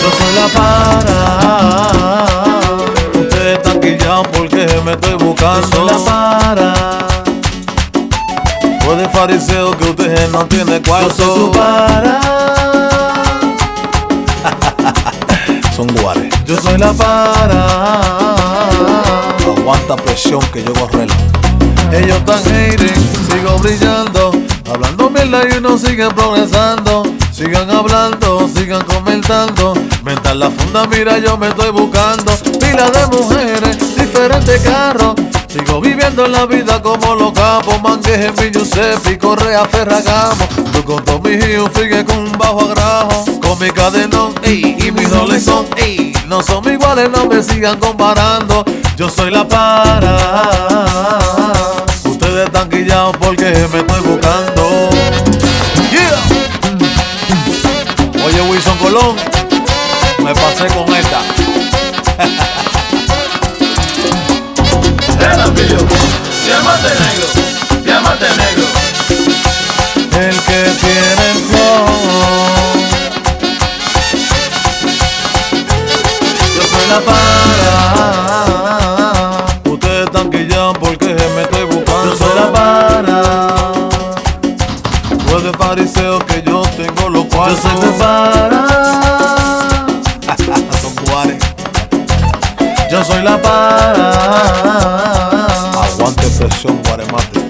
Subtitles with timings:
[0.00, 1.18] Yo la para.
[3.20, 3.80] Ustedes están
[4.32, 5.84] porque me estoy buscando.
[5.84, 6.74] la para.
[8.84, 11.16] Puede fariseo que ustedes no tienen cuarto.
[11.18, 12.49] Yo soy tu para.
[15.80, 16.28] Son guares.
[16.44, 18.34] Yo soy la para.
[19.56, 21.14] Aguanta presión que yo correlo.
[21.90, 22.94] Ellos están hating,
[23.26, 24.30] sigo brillando.
[24.70, 27.04] Hablando mierda y uno sigue progresando.
[27.32, 29.72] Sigan hablando, sigan comentando.
[30.02, 32.30] Mental la funda, mira, yo me estoy buscando.
[32.60, 35.14] Pila de mujeres, diferentes carros.
[35.48, 37.80] Sigo viviendo la vida como los capos.
[37.80, 40.46] Mangueje, mi Giuseppe, Correa, Ferragamo.
[40.74, 43.29] Tú con mis hijos, sigue con un bajo agrajo.
[43.60, 46.14] Con mi cadenón, ey, y mis roles son, ey.
[46.26, 48.64] No son iguales, no me sigan comparando.
[48.96, 50.16] Yo soy la para.
[52.04, 54.88] Ustedes están guillados porque me estoy buscando.
[55.90, 56.16] Yeah.
[58.24, 59.16] Oye, Wilson Colón,
[60.24, 61.20] me pasé con esta.
[65.34, 65.76] El ambillo,
[66.46, 67.26] diamante negro,
[67.84, 68.64] diamante negro.
[70.18, 71.19] El que tiene
[87.60, 88.66] soy la para.
[90.80, 91.38] Son guares.
[92.90, 94.10] Yo soy la para.
[95.82, 97.48] Aguante presión, guaremate.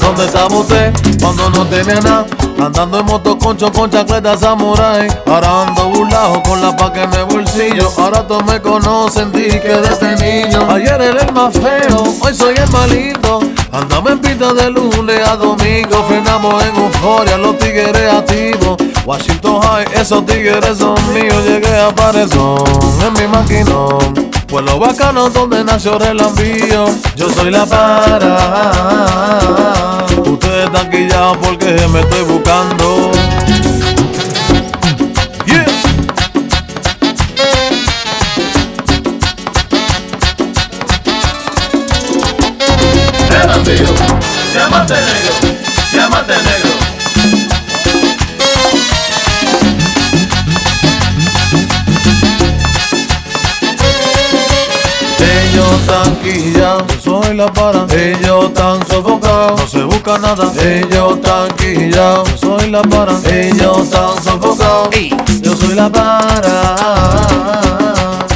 [0.00, 2.26] ¿Dónde estaba usted cuando no tenía nada?
[2.58, 7.24] Andando en moto concho con chancleta samurai Ahora ando burlado con la paca en el
[7.24, 12.32] bolsillo Ahora todos me conocen, dije que desde niño Ayer era el más feo, hoy
[12.32, 13.40] soy el más lindo
[13.72, 18.76] Andamos en pinta de lunes a domingo Frenamos en euforia, los tigres activos.
[19.06, 22.62] Washington High, esos tigres son míos Llegué a Parezón
[23.00, 24.30] en mi maquinón.
[24.46, 26.84] Pues lo bacano donde nació el envío
[27.16, 28.36] Yo soy la para.
[30.22, 32.91] Ustedes están quillados porque me estoy buscando
[43.64, 45.56] Diamante negro,
[45.92, 46.70] diamante negro.
[55.20, 60.52] Ellos están quillados, yo soy la para Ellos están sofocados, no se busca nada.
[60.60, 64.88] Ellos están quillados, yo soy la para Ellos están sofocados,
[65.40, 66.62] yo soy la para.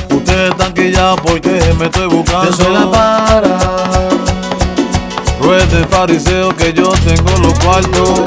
[0.08, 2.44] Ustedes están quillados porque me estoy buscando.
[2.44, 4.15] Yo soy la para
[5.46, 8.20] Ruede fariseo que yo tengo los cuartos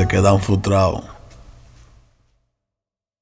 [0.00, 1.19] cabeça que é dá um futral.